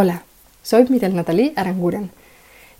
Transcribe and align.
Hola, 0.00 0.22
soy 0.62 0.86
Mirel 0.88 1.16
Natalie 1.16 1.52
Aranguren 1.56 2.12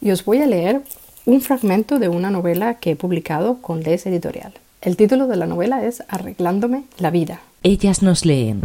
y 0.01 0.13
os 0.13 0.25
voy 0.25 0.39
a 0.39 0.47
leer 0.47 0.83
un 1.27 1.41
fragmento 1.41 1.99
de 1.99 2.09
una 2.09 2.31
novela 2.31 2.75
que 2.75 2.93
he 2.93 2.97
publicado 2.97 3.61
con 3.61 3.83
Les 3.83 4.07
Editorial. 4.07 4.53
El 4.83 4.97
título 4.97 5.27
de 5.27 5.35
la 5.35 5.47
novela 5.49 5.83
es 5.85 6.05
Arreglándome 6.07 6.85
la 6.99 7.11
vida. 7.11 7.41
Ellas 7.65 8.03
nos 8.05 8.25
leen. 8.25 8.63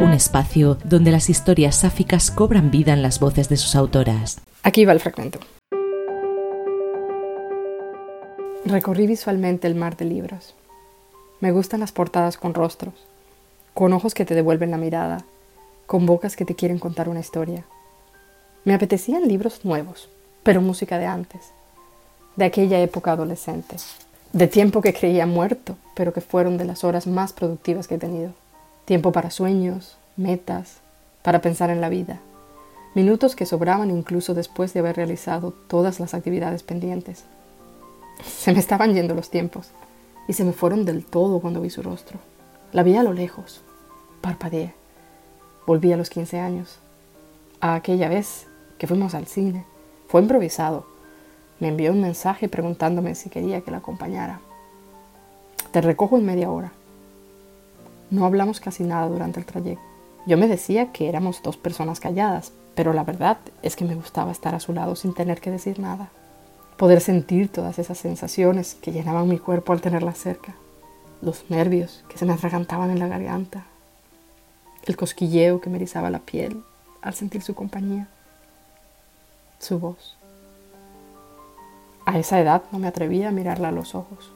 Un 0.00 0.12
espacio 0.14 0.78
donde 0.82 1.10
las 1.10 1.28
historias 1.28 1.76
sáficas 1.76 2.30
cobran 2.30 2.70
vida 2.70 2.94
en 2.94 3.02
las 3.02 3.20
voces 3.20 3.50
de 3.50 3.58
sus 3.58 3.76
autoras. 3.76 4.40
Aquí 4.62 4.86
va 4.86 4.94
el 4.94 5.00
fragmento. 5.00 5.40
Recorrí 8.64 9.06
visualmente 9.06 9.66
el 9.66 9.74
mar 9.74 9.98
de 9.98 10.06
libros. 10.06 10.54
Me 11.40 11.52
gustan 11.52 11.80
las 11.80 11.92
portadas 11.92 12.38
con 12.38 12.54
rostros, 12.54 12.94
con 13.74 13.92
ojos 13.92 14.14
que 14.14 14.24
te 14.24 14.34
devuelven 14.34 14.70
la 14.70 14.78
mirada, 14.78 15.26
con 15.88 16.04
bocas 16.04 16.36
que 16.36 16.44
te 16.44 16.54
quieren 16.54 16.78
contar 16.78 17.08
una 17.08 17.20
historia. 17.20 17.64
Me 18.64 18.74
apetecían 18.74 19.26
libros 19.26 19.64
nuevos, 19.64 20.10
pero 20.42 20.60
música 20.60 20.98
de 20.98 21.06
antes, 21.06 21.52
de 22.36 22.44
aquella 22.44 22.78
época 22.80 23.12
adolescente, 23.12 23.76
de 24.34 24.48
tiempo 24.48 24.82
que 24.82 24.92
creía 24.92 25.24
muerto, 25.24 25.76
pero 25.94 26.12
que 26.12 26.20
fueron 26.20 26.58
de 26.58 26.66
las 26.66 26.84
horas 26.84 27.06
más 27.06 27.32
productivas 27.32 27.88
que 27.88 27.94
he 27.94 27.98
tenido. 27.98 28.32
Tiempo 28.84 29.12
para 29.12 29.30
sueños, 29.30 29.96
metas, 30.18 30.76
para 31.22 31.40
pensar 31.40 31.70
en 31.70 31.80
la 31.80 31.88
vida. 31.88 32.20
Minutos 32.94 33.34
que 33.34 33.46
sobraban 33.46 33.90
incluso 33.90 34.34
después 34.34 34.74
de 34.74 34.80
haber 34.80 34.96
realizado 34.96 35.54
todas 35.68 36.00
las 36.00 36.12
actividades 36.12 36.62
pendientes. 36.62 37.24
Se 38.26 38.52
me 38.52 38.58
estaban 38.58 38.92
yendo 38.92 39.14
los 39.14 39.30
tiempos 39.30 39.70
y 40.28 40.34
se 40.34 40.44
me 40.44 40.52
fueron 40.52 40.84
del 40.84 41.06
todo 41.06 41.40
cuando 41.40 41.62
vi 41.62 41.70
su 41.70 41.82
rostro. 41.82 42.18
La 42.72 42.82
vi 42.82 42.94
a 42.96 43.02
lo 43.02 43.14
lejos. 43.14 43.62
Parpadeé. 44.20 44.77
Volví 45.68 45.92
a 45.92 45.98
los 45.98 46.08
15 46.08 46.40
años. 46.40 46.78
A 47.60 47.74
aquella 47.74 48.08
vez 48.08 48.46
que 48.78 48.86
fuimos 48.86 49.14
al 49.14 49.26
cine. 49.26 49.66
Fue 50.06 50.22
improvisado. 50.22 50.86
Me 51.60 51.68
envió 51.68 51.92
un 51.92 52.00
mensaje 52.00 52.48
preguntándome 52.48 53.14
si 53.14 53.28
quería 53.28 53.60
que 53.60 53.70
la 53.70 53.76
acompañara. 53.76 54.40
Te 55.70 55.82
recojo 55.82 56.16
en 56.16 56.24
media 56.24 56.50
hora. 56.50 56.72
No 58.10 58.24
hablamos 58.24 58.60
casi 58.60 58.82
nada 58.82 59.08
durante 59.08 59.40
el 59.40 59.44
trayecto. 59.44 59.82
Yo 60.26 60.38
me 60.38 60.48
decía 60.48 60.90
que 60.90 61.06
éramos 61.06 61.42
dos 61.42 61.58
personas 61.58 62.00
calladas, 62.00 62.50
pero 62.74 62.94
la 62.94 63.04
verdad 63.04 63.36
es 63.60 63.76
que 63.76 63.84
me 63.84 63.94
gustaba 63.94 64.32
estar 64.32 64.54
a 64.54 64.60
su 64.60 64.72
lado 64.72 64.96
sin 64.96 65.12
tener 65.12 65.38
que 65.38 65.50
decir 65.50 65.78
nada 65.80 66.08
poder 66.78 67.00
sentir 67.00 67.50
todas 67.50 67.78
esas 67.80 67.98
sensaciones 67.98 68.76
que 68.80 68.92
llenaban 68.92 69.28
mi 69.28 69.38
cuerpo 69.38 69.72
al 69.72 69.80
tenerla 69.80 70.12
cerca, 70.12 70.54
los 71.20 71.50
nervios 71.50 72.04
que 72.08 72.16
se 72.16 72.24
me 72.24 72.32
atragantaban 72.32 72.90
en 72.90 73.00
la 73.00 73.08
garganta, 73.08 73.66
el 74.88 74.96
cosquilleo 74.96 75.60
que 75.60 75.70
me 75.70 75.76
erizaba 75.76 76.10
la 76.10 76.20
piel 76.20 76.62
al 77.02 77.14
sentir 77.14 77.42
su 77.42 77.54
compañía, 77.54 78.08
su 79.58 79.78
voz. 79.78 80.16
A 82.06 82.18
esa 82.18 82.40
edad 82.40 82.62
no 82.72 82.78
me 82.78 82.88
atrevía 82.88 83.28
a 83.28 83.32
mirarla 83.32 83.68
a 83.68 83.72
los 83.72 83.94
ojos, 83.94 84.30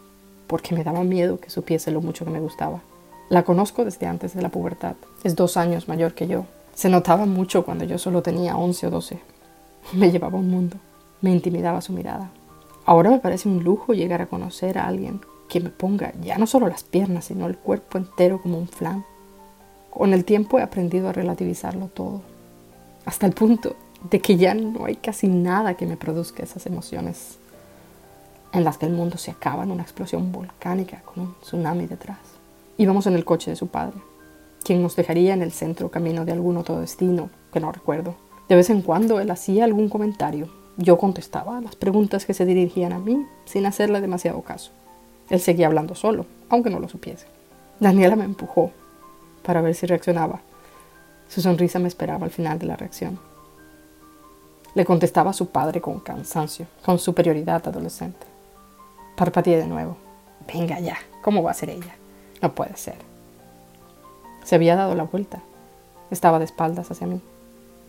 porque 0.47 0.75
me 0.75 0.85
daba 0.85 1.05
miedo 1.05 1.41
que 1.41 1.51
supiese 1.51 1.91
lo 1.91 2.03
mucho 2.03 2.25
que 2.25 2.31
me 2.31 2.41
gustaba. 2.41 2.81
La 3.31 3.45
conozco 3.45 3.85
desde 3.85 4.07
antes 4.07 4.35
de 4.35 4.43
la 4.43 4.51
pubertad, 4.51 4.97
es 5.25 5.37
dos 5.37 5.57
años 5.57 5.89
mayor 5.89 6.15
que 6.15 6.27
yo. 6.27 6.45
Se 6.75 6.89
notaba 6.89 7.25
mucho 7.27 7.65
cuando 7.65 7.85
yo 7.85 7.99
solo 7.99 8.23
tenía 8.23 8.57
11 8.57 8.87
o 8.87 8.91
12. 8.91 9.21
Me 9.95 10.11
llevaba 10.11 10.39
un 10.39 10.51
mundo. 10.51 10.77
Me 11.23 11.31
intimidaba 11.31 11.81
su 11.81 11.93
mirada. 11.93 12.31
Ahora 12.85 13.11
me 13.11 13.21
parece 13.21 13.49
un 13.49 13.63
lujo 13.63 13.95
llegar 13.95 14.21
a 14.21 14.27
conocer 14.27 14.77
a 14.77 14.87
alguien 14.87 15.21
que 15.49 15.61
me 15.61 15.71
ponga 15.71 16.13
ya 16.21 16.39
no 16.39 16.47
solo 16.47 16.69
las 16.69 16.83
piernas, 16.83 17.27
sino 17.27 17.47
el 17.47 17.57
cuerpo 17.57 17.99
entero 17.99 18.41
como 18.41 18.59
un 18.59 18.69
flan. 18.69 19.05
Con 19.93 20.15
el 20.15 20.25
tiempo 20.25 20.59
he 20.59 20.63
aprendido 20.63 21.11
a 21.11 21.13
relativizarlo 21.13 21.89
todo, 21.89 22.23
hasta 23.05 23.27
el 23.27 23.35
punto 23.35 23.77
de 24.11 24.21
que 24.21 24.39
ya 24.39 24.55
no 24.55 24.87
hay 24.87 24.97
casi 24.97 25.29
nada 25.29 25.75
que 25.75 25.85
me 25.85 25.99
produzca 25.99 26.43
esas 26.43 26.65
emociones 26.65 27.37
en 28.55 28.65
las 28.65 28.79
que 28.79 28.87
el 28.87 28.95
mundo 28.95 29.19
se 29.19 29.31
acaba 29.31 29.65
en 29.65 29.71
una 29.71 29.83
explosión 29.83 30.33
volcánica 30.33 31.03
con 31.03 31.25
un 31.25 31.35
tsunami 31.43 31.87
detrás. 31.87 32.17
Íbamos 32.79 33.07
en 33.07 33.13
el 33.13 33.27
coche 33.27 33.51
de 33.51 33.57
su 33.57 33.67
padre, 33.67 33.99
quien 34.65 34.83
nos 34.83 34.97
dejaría 34.97 35.35
en 35.35 35.43
el 35.43 35.53
centro 35.53 35.91
camino 35.91 36.25
de 36.25 36.33
algún 36.33 36.57
otro 36.57 36.81
destino 36.81 37.29
que 37.53 37.61
no 37.61 37.71
recuerdo. 37.71 38.15
De 38.49 38.57
vez 38.57 38.71
en 38.71 38.81
cuando 38.81 39.21
él 39.21 39.31
hacía 39.31 39.65
algún 39.65 39.91
comentario 39.91 40.49
yo 40.79 40.97
contestaba 40.97 41.61
las 41.61 41.77
preguntas 41.77 42.25
que 42.25 42.33
se 42.33 42.47
dirigían 42.47 42.95
a 42.95 42.99
mí 42.99 43.27
sin 43.45 43.67
hacerle 43.67 44.01
demasiado 44.01 44.41
caso. 44.41 44.71
Él 45.29 45.39
seguía 45.39 45.67
hablando 45.67 45.95
solo, 45.95 46.25
aunque 46.49 46.71
no 46.71 46.81
lo 46.81 46.89
supiese. 46.89 47.27
Daniela 47.79 48.17
me 48.17 48.25
empujó 48.25 48.71
para 49.43 49.61
ver 49.61 49.75
si 49.75 49.87
reaccionaba. 49.87 50.41
Su 51.29 51.41
sonrisa 51.41 51.79
me 51.79 51.89
esperaba 51.89 52.25
al 52.25 52.31
final 52.31 52.59
de 52.59 52.67
la 52.67 52.77
reacción. 52.77 53.19
Le 54.75 54.85
contestaba 54.85 55.33
su 55.33 55.49
padre 55.49 55.81
con 55.81 56.01
cansancio, 56.01 56.67
con 56.85 56.99
superioridad 56.99 57.67
adolescente. 57.67 58.27
Parpadeé 59.17 59.59
de 59.59 59.67
nuevo. 59.67 59.97
Venga 60.53 60.81
ya, 60.81 60.97
¿cómo 61.23 61.43
va 61.43 61.51
a 61.51 61.55
ser 61.55 61.71
ella? 61.71 61.95
No 62.41 62.55
puede 62.55 62.77
ser. 62.77 62.97
Se 64.45 64.55
había 64.55 64.77
dado 64.77 64.95
la 64.95 65.05
vuelta. 65.05 65.41
Estaba 66.11 66.39
de 66.39 66.47
espaldas 66.47 66.91
hacia 66.91 67.07
mí. 67.07 67.21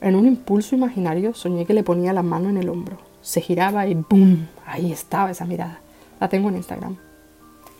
En 0.01 0.15
un 0.15 0.27
impulso 0.27 0.75
imaginario 0.75 1.33
soñé 1.33 1.65
que 1.65 1.73
le 1.73 1.83
ponía 1.83 2.13
la 2.13 2.23
mano 2.23 2.49
en 2.49 2.57
el 2.57 2.69
hombro. 2.69 2.97
Se 3.21 3.39
giraba 3.39 3.87
y 3.87 3.95
¡boom! 3.95 4.49
Ahí 4.65 4.91
estaba 4.91 5.31
esa 5.31 5.45
mirada. 5.45 5.79
La 6.19 6.27
tengo 6.27 6.49
en 6.49 6.57
Instagram. 6.57 6.97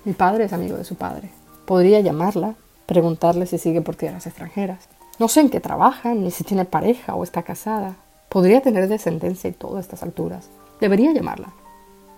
Mi 0.05 0.13
padre 0.13 0.45
es 0.45 0.53
amigo 0.53 0.77
de 0.77 0.85
su 0.85 0.95
padre. 0.95 1.29
Podría 1.65 1.99
llamarla, 1.99 2.55
preguntarle 2.93 3.45
si 3.45 3.57
sigue 3.57 3.81
por 3.81 3.95
tierras 3.95 4.25
extranjeras. 4.27 4.87
No 5.19 5.27
sé 5.27 5.41
en 5.41 5.49
qué 5.49 5.59
trabaja, 5.59 6.13
ni 6.13 6.31
si 6.31 6.43
tiene 6.43 6.63
pareja 6.63 7.15
o 7.15 7.23
está 7.23 7.43
casada. 7.43 7.97
Podría 8.29 8.61
tener 8.61 8.87
descendencia 8.87 9.49
y 9.49 9.53
todo 9.53 9.77
a 9.77 9.79
estas 9.81 10.03
alturas. 10.03 10.49
Debería 10.79 11.11
llamarla, 11.11 11.49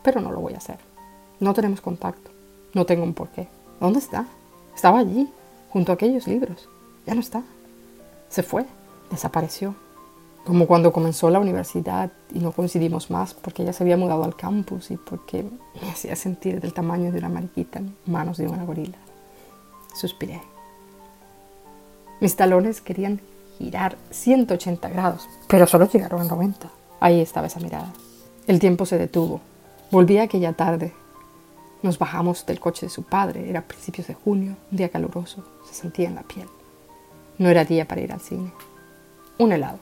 pero 0.04 0.22
no 0.22 0.32
lo 0.32 0.40
voy 0.40 0.54
a 0.54 0.58
hacer. 0.58 0.78
No 1.40 1.54
tenemos 1.54 1.82
contacto. 1.82 2.30
No 2.74 2.86
tengo 2.86 3.04
un 3.04 3.14
porqué. 3.14 3.48
¿Dónde 3.80 4.00
está? 4.00 4.28
Estaba 4.76 5.00
allí, 5.00 5.30
junto 5.70 5.92
a 5.92 5.96
aquellos 5.96 6.28
libros. 6.28 6.70
Ya 7.06 7.16
no 7.16 7.22
está. 7.22 7.42
Se 8.30 8.44
fue. 8.44 8.66
Desapareció 9.10 9.76
como 10.46 10.68
cuando 10.68 10.94
comenzó 10.94 11.30
la 11.32 11.40
universidad 11.40 12.12
y 12.32 12.40
no 12.40 12.52
coincidimos 12.52 13.10
más 13.10 13.34
porque 13.34 13.64
ella 13.64 13.74
se 13.74 13.84
había 13.84 13.98
mudado 13.98 14.24
al 14.24 14.36
campus 14.36 14.92
y 14.92 14.98
porque 14.98 15.44
me 15.82 15.90
hacía 15.90 16.16
sentir 16.16 16.62
del 16.62 16.74
tamaño 16.74 17.12
de 17.12 17.18
una 17.18 17.30
mariquita 17.30 17.80
en 17.80 17.96
manos 18.06 18.38
de 18.38 18.48
una 18.48 18.64
gorila. 18.64 18.98
Suspiré. 19.96 20.55
Mis 22.20 22.36
talones 22.36 22.82
querían 22.82 23.22
girar 23.58 23.98
180 24.12 24.90
grados, 24.90 25.28
pero 25.48 25.68
solo 25.68 25.90
llegaron 25.90 26.22
a 26.22 26.26
90. 26.26 26.70
Ahí 27.00 27.22
estaba 27.22 27.48
esa 27.48 27.60
mirada. 27.60 27.92
El 28.48 28.60
tiempo 28.60 28.86
se 28.86 28.98
detuvo. 28.98 29.42
Volví 29.92 30.18
aquella 30.18 30.54
tarde. 30.54 30.94
Nos 31.82 32.00
bajamos 32.00 32.46
del 32.46 32.60
coche 32.60 32.86
de 32.86 32.92
su 32.92 33.04
padre. 33.04 33.50
Era 33.50 33.62
principios 33.62 34.08
de 34.08 34.14
junio, 34.14 34.56
un 34.72 34.78
día 34.78 34.90
caluroso. 34.90 35.44
Se 35.68 35.74
sentía 35.74 36.08
en 36.08 36.16
la 36.16 36.24
piel. 36.24 36.48
No 37.38 37.50
era 37.50 37.66
día 37.66 37.88
para 37.88 38.02
ir 38.02 38.12
al 38.12 38.22
cine. 38.22 38.52
Un 39.38 39.52
helado 39.52 39.80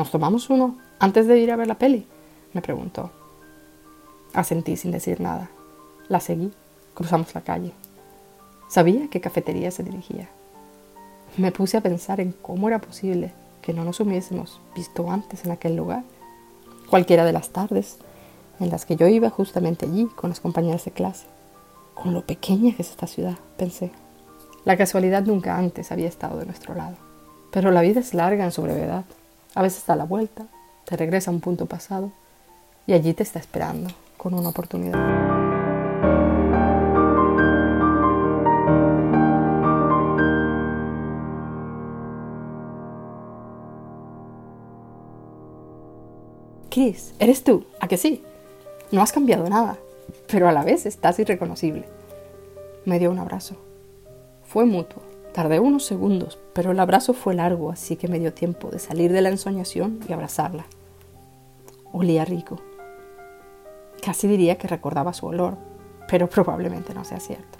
¿Nos 0.00 0.10
tomamos 0.10 0.48
uno 0.48 0.78
antes 0.98 1.26
de 1.26 1.38
ir 1.38 1.52
a 1.52 1.56
ver 1.56 1.66
la 1.66 1.74
peli? 1.74 2.06
me 2.54 2.62
preguntó. 2.62 3.10
Asentí 4.32 4.78
sin 4.78 4.92
decir 4.92 5.20
nada. 5.20 5.50
La 6.08 6.20
seguí. 6.20 6.54
Cruzamos 6.94 7.34
la 7.34 7.42
calle. 7.42 7.72
Sabía 8.66 9.08
qué 9.10 9.20
cafetería 9.20 9.70
se 9.70 9.82
dirigía. 9.82 10.30
Me 11.36 11.52
puse 11.52 11.76
a 11.76 11.80
pensar 11.80 12.20
en 12.20 12.32
cómo 12.32 12.68
era 12.68 12.80
posible 12.80 13.32
que 13.62 13.72
no 13.72 13.84
nos 13.84 14.00
hubiésemos 14.00 14.60
visto 14.74 15.10
antes 15.10 15.44
en 15.44 15.52
aquel 15.52 15.76
lugar. 15.76 16.02
Cualquiera 16.88 17.24
de 17.24 17.32
las 17.32 17.50
tardes 17.50 17.98
en 18.58 18.70
las 18.70 18.84
que 18.84 18.96
yo 18.96 19.06
iba 19.06 19.30
justamente 19.30 19.86
allí 19.86 20.06
con 20.16 20.30
las 20.30 20.40
compañeras 20.40 20.84
de 20.84 20.90
clase. 20.90 21.26
Con 21.94 22.14
lo 22.14 22.22
pequeña 22.22 22.74
que 22.74 22.82
es 22.82 22.90
esta 22.90 23.06
ciudad, 23.06 23.36
pensé. 23.56 23.90
La 24.64 24.76
casualidad 24.76 25.22
nunca 25.22 25.56
antes 25.56 25.92
había 25.92 26.08
estado 26.08 26.38
de 26.38 26.46
nuestro 26.46 26.74
lado. 26.74 26.96
Pero 27.50 27.70
la 27.70 27.80
vida 27.80 28.00
es 28.00 28.14
larga 28.14 28.44
en 28.44 28.52
su 28.52 28.62
brevedad. 28.62 29.04
A 29.54 29.62
veces 29.62 29.84
da 29.86 29.96
la 29.96 30.04
vuelta, 30.04 30.46
te 30.84 30.96
regresa 30.96 31.30
a 31.30 31.34
un 31.34 31.40
punto 31.40 31.66
pasado 31.66 32.12
y 32.86 32.92
allí 32.92 33.14
te 33.14 33.22
está 33.22 33.38
esperando 33.38 33.90
con 34.16 34.34
una 34.34 34.50
oportunidad. 34.50 35.29
¿Eres 47.18 47.44
tú? 47.44 47.64
¿A 47.78 47.88
que 47.88 47.98
sí? 47.98 48.22
No 48.90 49.02
has 49.02 49.12
cambiado 49.12 49.46
nada, 49.50 49.76
pero 50.28 50.48
a 50.48 50.52
la 50.52 50.64
vez 50.64 50.86
estás 50.86 51.18
irreconocible. 51.18 51.84
Me 52.86 52.98
dio 52.98 53.10
un 53.10 53.18
abrazo. 53.18 53.56
Fue 54.44 54.64
mutuo. 54.64 55.02
Tardé 55.34 55.60
unos 55.60 55.84
segundos, 55.84 56.38
pero 56.54 56.72
el 56.72 56.80
abrazo 56.80 57.12
fue 57.12 57.34
largo, 57.34 57.70
así 57.70 57.96
que 57.96 58.08
me 58.08 58.18
dio 58.18 58.32
tiempo 58.32 58.70
de 58.70 58.78
salir 58.78 59.12
de 59.12 59.20
la 59.20 59.28
ensoñación 59.28 60.00
y 60.08 60.12
abrazarla. 60.12 60.64
Olía 61.92 62.24
rico. 62.24 62.58
Casi 64.02 64.26
diría 64.26 64.56
que 64.56 64.66
recordaba 64.66 65.12
su 65.12 65.26
olor, 65.26 65.56
pero 66.08 66.28
probablemente 66.28 66.94
no 66.94 67.04
sea 67.04 67.20
cierto. 67.20 67.58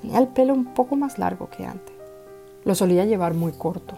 Tenía 0.00 0.20
el 0.20 0.28
pelo 0.28 0.54
un 0.54 0.72
poco 0.72 0.94
más 0.94 1.18
largo 1.18 1.50
que 1.50 1.66
antes. 1.66 1.94
Lo 2.64 2.74
solía 2.74 3.04
llevar 3.04 3.34
muy 3.34 3.52
corto, 3.52 3.96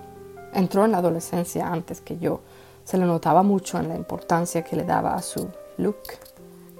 Entró 0.55 0.85
en 0.85 0.93
la 0.93 0.99
adolescencia 0.99 1.71
antes 1.71 2.01
que 2.01 2.19
yo. 2.19 2.41
Se 2.89 2.97
le 2.97 3.05
notaba 3.05 3.43
mucho 3.43 3.79
en 3.79 3.91
la 3.91 3.97
importancia 3.97 4.65
que 4.65 4.75
le 4.75 4.83
daba 4.83 5.15
a 5.15 5.21
su 5.21 5.51
look, 5.77 5.99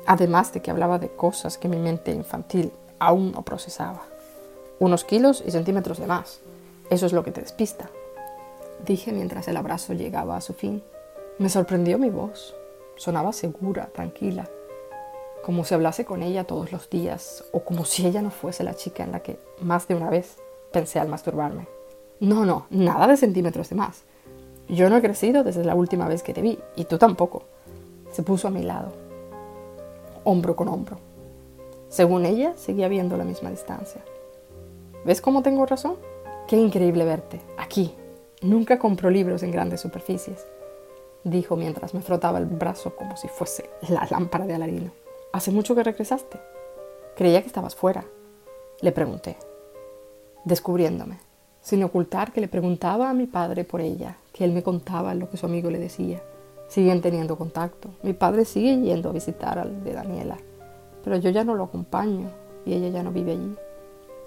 además 0.07 0.55
de 0.55 0.63
que 0.63 0.71
hablaba 0.71 0.99
de 0.99 1.11
cosas 1.11 1.59
que 1.59 1.69
mi 1.69 1.77
mente 1.77 2.13
infantil 2.13 2.73
aún 2.99 3.33
no 3.33 3.43
procesaba. 3.43 4.01
Unos 4.79 5.05
kilos 5.05 5.43
y 5.45 5.51
centímetros 5.51 5.99
de 5.99 6.07
más. 6.07 6.41
Eso 6.89 7.05
es 7.05 7.13
lo 7.13 7.25
que 7.25 7.31
te 7.31 7.43
despista. 7.43 7.91
Dije 8.87 9.13
mientras 9.13 9.49
el 9.49 9.59
abrazo 9.59 9.93
llegaba 9.93 10.39
a 10.39 10.41
su 10.41 10.55
fin. 10.55 10.83
Me 11.37 11.51
sorprendió 11.51 11.99
mi 11.99 12.09
voz. 12.09 12.57
Sonaba 12.97 13.35
segura, 13.35 13.91
tranquila, 13.93 14.49
como 15.45 15.63
si 15.67 15.75
hablase 15.75 16.07
con 16.07 16.23
ella 16.23 16.45
todos 16.45 16.73
los 16.73 16.89
días 16.89 17.45
o 17.53 17.65
como 17.65 17.85
si 17.85 18.07
ella 18.07 18.23
no 18.23 18.31
fuese 18.31 18.65
la 18.65 18.73
chica 18.73 19.05
en 19.05 19.13
la 19.13 19.21
que 19.21 19.39
más 19.61 19.87
de 19.89 19.95
una 19.95 20.09
vez 20.09 20.39
pensé 20.73 21.01
al 21.01 21.09
masturbarme. 21.09 21.69
No, 22.19 22.47
no, 22.47 22.67
nada 22.71 23.07
de 23.07 23.19
centímetros 23.19 23.69
de 23.69 23.77
más. 23.77 24.05
Yo 24.69 24.91
no 24.91 24.97
he 24.97 25.01
crecido 25.01 25.45
desde 25.45 25.65
la 25.65 25.75
última 25.75 26.09
vez 26.09 26.23
que 26.23 26.35
te 26.35 26.43
vi, 26.43 26.59
y 26.77 26.85
tú 26.85 26.99
tampoco. 26.99 27.45
Se 28.13 28.23
puso 28.23 28.49
a 28.49 28.51
mi 28.51 28.63
lado, 28.63 28.93
hombro 30.25 30.57
con 30.57 30.69
hombro. 30.69 30.99
Según 31.89 32.27
ella, 32.27 32.53
seguía 32.57 32.89
viendo 32.89 33.17
la 33.17 33.25
misma 33.25 33.51
distancia. 33.51 34.03
¿Ves 35.05 35.21
cómo 35.21 35.43
tengo 35.43 35.65
razón? 35.65 35.97
Qué 36.47 36.57
increíble 36.57 37.05
verte, 37.05 37.41
aquí. 37.57 37.95
Nunca 38.43 38.79
compro 38.79 39.11
libros 39.11 39.43
en 39.43 39.51
grandes 39.51 39.81
superficies, 39.81 40.47
dijo 41.25 41.57
mientras 41.57 41.93
me 41.93 42.03
frotaba 42.03 42.39
el 42.39 42.47
brazo 42.47 42.95
como 42.95 43.17
si 43.17 43.29
fuese 43.29 43.69
la 43.89 44.07
lámpara 44.11 44.47
de 44.47 44.55
Alarino. 44.55 44.93
¿Hace 45.33 45.51
mucho 45.51 45.75
que 45.75 45.83
regresaste? 45.83 46.39
Creía 47.17 47.41
que 47.41 47.49
estabas 47.49 47.75
fuera. 47.75 48.05
Le 48.81 48.93
pregunté, 48.93 49.37
descubriéndome 50.45 51.29
sin 51.69 51.83
ocultar 51.85 52.33
que 52.33 52.41
le 52.41 52.49
preguntaba 52.49 53.11
a 53.11 53.15
mi 53.15 53.27
padre 53.27 53.65
por 53.65 53.83
ella, 53.83 54.17
que 54.39 54.45
él 54.45 54.53
me 54.53 54.63
contaba 54.63 55.15
lo 55.15 55.29
que 55.29 55.37
su 55.37 55.47
amigo 55.47 55.69
le 55.69 55.81
decía. 55.81 56.23
Siguen 56.69 57.01
teniendo 57.01 57.37
contacto. 57.37 57.91
Mi 58.05 58.13
padre 58.13 58.45
sigue 58.45 58.81
yendo 58.81 59.11
a 59.11 59.13
visitar 59.13 59.59
al 59.59 59.83
de 59.83 59.93
Daniela, 59.93 60.37
pero 61.03 61.17
yo 61.17 61.31
ya 61.31 61.43
no 61.43 61.57
lo 61.57 61.65
acompaño 61.65 62.31
y 62.65 62.75
ella 62.75 62.89
ya 62.89 63.03
no 63.03 63.11
vive 63.11 63.33
allí. 63.33 63.57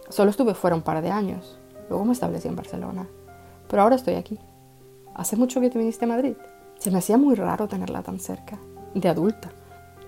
Solo 0.10 0.32
estuve 0.32 0.54
fuera 0.54 0.76
un 0.76 0.82
par 0.82 1.02
de 1.02 1.12
años, 1.12 1.58
luego 1.88 2.04
me 2.04 2.12
establecí 2.12 2.50
en 2.50 2.58
Barcelona, 2.58 3.08
pero 3.70 3.84
ahora 3.84 3.96
estoy 3.96 4.16
aquí. 4.16 4.38
¿Hace 5.16 5.38
mucho 5.38 5.62
que 5.62 5.70
te 5.70 5.80
viniste 5.80 6.04
a 6.04 6.10
Madrid? 6.10 6.36
Se 6.78 6.92
me 6.92 6.98
hacía 6.98 7.18
muy 7.18 7.36
raro 7.36 7.70
tenerla 7.70 8.02
tan 8.02 8.20
cerca, 8.20 8.60
de 8.94 9.08
adulta. 9.08 9.52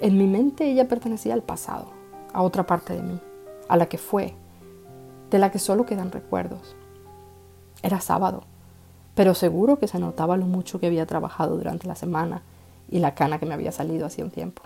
En 0.02 0.18
mi 0.18 0.28
mente 0.28 0.70
ella 0.70 0.90
pertenecía 0.90 1.34
al 1.34 1.44
pasado, 1.44 1.86
a 2.34 2.42
otra 2.42 2.66
parte 2.66 2.94
de 2.94 3.04
mí, 3.04 3.22
a 3.70 3.78
la 3.78 3.86
que 3.86 3.98
fue, 3.98 4.34
de 5.30 5.40
la 5.40 5.50
que 5.50 5.60
solo 5.60 5.86
quedan 5.86 6.12
recuerdos. 6.12 6.76
Era 7.82 8.02
sábado, 8.02 8.44
pero 9.16 9.34
seguro 9.34 9.80
que 9.80 9.88
se 9.88 10.00
notaba 10.00 10.38
lo 10.38 10.46
mucho 10.46 10.80
que 10.80 10.88
había 10.88 11.06
trabajado 11.06 11.58
durante 11.58 11.88
la 11.88 11.96
semana 11.96 12.42
y 12.90 13.00
la 13.00 13.16
cana 13.16 13.40
que 13.40 13.46
me 13.46 13.54
había 13.54 13.72
salido 13.72 14.06
hacía 14.06 14.26
un 14.26 14.32
tiempo. 14.32 14.62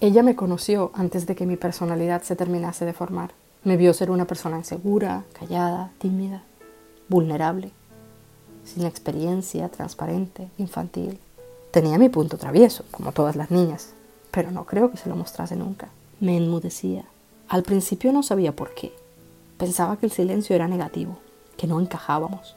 Ella 0.00 0.22
me 0.22 0.36
conoció 0.36 0.90
antes 0.94 1.26
de 1.26 1.34
que 1.34 1.46
mi 1.46 1.56
personalidad 1.56 2.22
se 2.22 2.36
terminase 2.36 2.84
de 2.84 2.92
formar. 2.92 3.32
Me 3.64 3.76
vio 3.76 3.92
ser 3.94 4.10
una 4.10 4.26
persona 4.26 4.58
insegura, 4.58 5.24
callada, 5.32 5.90
tímida, 5.98 6.42
vulnerable, 7.08 7.72
sin 8.64 8.84
experiencia, 8.84 9.68
transparente, 9.68 10.48
infantil. 10.58 11.18
Tenía 11.70 11.98
mi 11.98 12.08
punto 12.08 12.36
travieso, 12.36 12.84
como 12.90 13.12
todas 13.12 13.36
las 13.36 13.50
niñas, 13.50 13.94
pero 14.30 14.50
no 14.50 14.64
creo 14.64 14.90
que 14.90 14.96
se 14.96 15.08
lo 15.08 15.16
mostrase 15.16 15.56
nunca. 15.56 15.88
Me 16.20 16.36
enmudecía. 16.36 17.04
Al 17.48 17.62
principio 17.62 18.12
no 18.12 18.22
sabía 18.22 18.54
por 18.54 18.74
qué. 18.74 18.92
Pensaba 19.58 19.96
que 19.96 20.04
el 20.04 20.12
silencio 20.12 20.54
era 20.54 20.68
negativo, 20.68 21.16
que 21.56 21.66
no 21.66 21.80
encajábamos. 21.80 22.56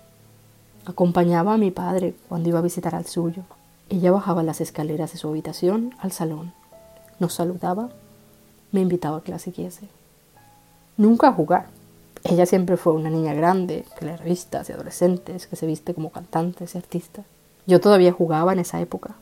Acompañaba 0.85 1.53
a 1.53 1.57
mi 1.57 1.71
padre 1.71 2.13
cuando 2.27 2.49
iba 2.49 2.59
a 2.59 2.63
visitar 2.63 2.93
al 2.93 3.05
suyo. 3.05 3.43
Ella 3.89 4.11
bajaba 4.11 4.43
las 4.43 4.59
escaleras 4.59 5.13
de 5.13 5.17
su 5.17 5.29
habitación 5.29 5.95
al 5.99 6.11
salón. 6.11 6.51
Nos 7.19 7.35
saludaba, 7.35 7.89
me 8.73 8.81
invitaba 8.81 9.17
a 9.17 9.21
que 9.21 9.31
la 9.31 9.39
siguiese. 9.39 9.87
Nunca 10.97 11.29
a 11.29 11.33
jugar. 11.33 11.67
Ella 12.25 12.45
siempre 12.45 12.75
fue 12.75 12.91
una 12.91 13.09
niña 13.09 13.33
grande, 13.33 13.85
que 13.97 14.05
lee 14.05 14.17
revistas 14.17 14.67
y 14.69 14.73
adolescentes, 14.73 15.47
que 15.47 15.55
se 15.55 15.65
viste 15.65 15.93
como 15.93 16.11
cantantes 16.11 16.75
y 16.75 16.77
artistas. 16.77 17.25
Yo 17.65 17.79
todavía 17.79 18.11
jugaba 18.11 18.51
en 18.51 18.59
esa 18.59 18.81
época. 18.81 19.15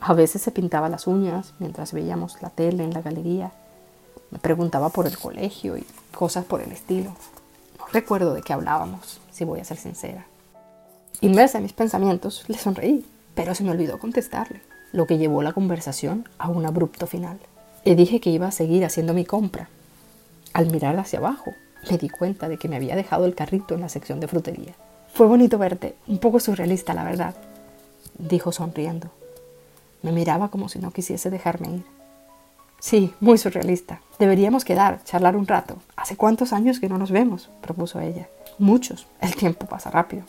A 0.00 0.14
veces 0.14 0.40
se 0.40 0.50
pintaba 0.50 0.88
las 0.88 1.06
uñas 1.06 1.52
mientras 1.58 1.92
veíamos 1.92 2.40
la 2.40 2.48
tele 2.48 2.84
en 2.84 2.94
la 2.94 3.02
galería 3.02 3.52
me 4.30 4.38
preguntaba 4.38 4.88
por 4.88 5.06
el 5.06 5.18
colegio 5.18 5.76
y 5.76 5.86
cosas 6.14 6.44
por 6.44 6.60
el 6.60 6.72
estilo. 6.72 7.14
No 7.78 7.86
recuerdo 7.92 8.34
de 8.34 8.42
qué 8.42 8.52
hablábamos, 8.52 9.20
si 9.30 9.44
voy 9.44 9.60
a 9.60 9.64
ser 9.64 9.76
sincera. 9.76 10.26
Inmersa 11.20 11.58
en 11.58 11.64
mis 11.64 11.72
pensamientos, 11.72 12.44
le 12.48 12.58
sonreí, 12.58 13.06
pero 13.34 13.54
se 13.54 13.64
me 13.64 13.70
olvidó 13.70 13.98
contestarle, 13.98 14.60
lo 14.92 15.06
que 15.06 15.18
llevó 15.18 15.42
la 15.42 15.52
conversación 15.52 16.28
a 16.38 16.48
un 16.48 16.66
abrupto 16.66 17.06
final. 17.06 17.38
Le 17.84 17.94
dije 17.96 18.20
que 18.20 18.30
iba 18.30 18.46
a 18.46 18.52
seguir 18.52 18.84
haciendo 18.84 19.14
mi 19.14 19.24
compra. 19.24 19.68
Al 20.52 20.70
mirar 20.70 20.98
hacia 20.98 21.18
abajo, 21.18 21.52
me 21.90 21.98
di 21.98 22.08
cuenta 22.08 22.48
de 22.48 22.58
que 22.58 22.68
me 22.68 22.76
había 22.76 22.96
dejado 22.96 23.26
el 23.26 23.34
carrito 23.34 23.74
en 23.74 23.80
la 23.80 23.88
sección 23.88 24.20
de 24.20 24.28
frutería. 24.28 24.74
Fue 25.12 25.26
bonito 25.26 25.58
verte, 25.58 25.94
un 26.06 26.18
poco 26.18 26.40
surrealista, 26.40 26.94
la 26.94 27.04
verdad, 27.04 27.34
dijo 28.18 28.52
sonriendo. 28.52 29.10
Me 30.02 30.12
miraba 30.12 30.48
como 30.48 30.68
si 30.68 30.78
no 30.78 30.90
quisiese 30.90 31.30
dejarme 31.30 31.76
ir. 31.76 31.93
Sí, 32.84 33.14
muy 33.18 33.38
surrealista. 33.38 34.02
Deberíamos 34.18 34.62
quedar, 34.62 35.02
charlar 35.04 35.38
un 35.38 35.46
rato. 35.46 35.78
¿Hace 35.96 36.18
cuántos 36.18 36.52
años 36.52 36.80
que 36.80 36.90
no 36.90 36.98
nos 36.98 37.10
vemos? 37.10 37.48
propuso 37.62 37.98
ella. 37.98 38.28
Muchos. 38.58 39.06
El 39.22 39.34
tiempo 39.34 39.64
pasa 39.64 39.90
rápido. 39.90 40.24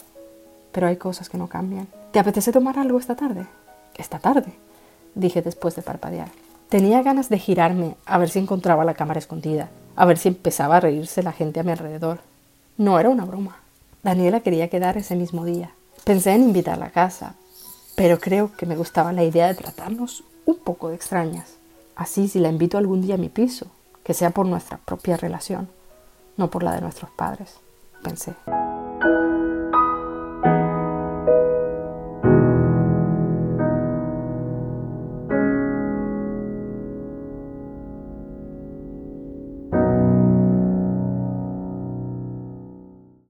Pero 0.71 0.87
hay 0.87 0.95
cosas 0.95 1.27
que 1.27 1.37
no 1.37 1.49
cambian. 1.49 1.89
¿Te 2.13 2.19
apetece 2.19 2.53
tomar 2.53 2.79
algo 2.79 2.97
esta 2.97 3.17
tarde? 3.17 3.45
Esta 3.97 4.19
tarde, 4.19 4.53
dije 5.15 5.41
después 5.41 5.75
de 5.75 5.81
parpadear. 5.81 6.29
Tenía 6.69 7.03
ganas 7.03 7.27
de 7.27 7.39
girarme 7.39 7.97
a 8.05 8.17
ver 8.17 8.29
si 8.29 8.39
encontraba 8.39 8.85
la 8.85 8.93
cámara 8.93 9.19
escondida, 9.19 9.69
a 9.97 10.05
ver 10.05 10.17
si 10.17 10.29
empezaba 10.29 10.77
a 10.77 10.79
reírse 10.79 11.23
la 11.23 11.33
gente 11.33 11.59
a 11.59 11.63
mi 11.63 11.73
alrededor. 11.73 12.19
No 12.77 12.97
era 13.01 13.09
una 13.09 13.25
broma. 13.25 13.57
Daniela 14.01 14.39
quería 14.39 14.69
quedar 14.69 14.95
ese 14.95 15.17
mismo 15.17 15.43
día. 15.43 15.71
Pensé 16.05 16.31
en 16.31 16.43
invitarla 16.43 16.85
a 16.85 16.91
casa, 16.91 17.35
pero 17.97 18.17
creo 18.17 18.55
que 18.55 18.65
me 18.65 18.77
gustaba 18.77 19.11
la 19.11 19.25
idea 19.25 19.47
de 19.47 19.55
tratarnos 19.55 20.23
un 20.45 20.55
poco 20.55 20.87
de 20.87 20.95
extrañas. 20.95 21.55
Así, 21.95 22.27
si 22.27 22.39
la 22.39 22.49
invito 22.49 22.77
algún 22.77 23.01
día 23.01 23.15
a 23.15 23.17
mi 23.17 23.29
piso, 23.29 23.67
que 24.03 24.13
sea 24.13 24.31
por 24.31 24.45
nuestra 24.45 24.77
propia 24.77 25.17
relación, 25.17 25.69
no 26.37 26.49
por 26.49 26.63
la 26.63 26.73
de 26.73 26.81
nuestros 26.81 27.09
padres, 27.11 27.55
pensé. 28.03 28.35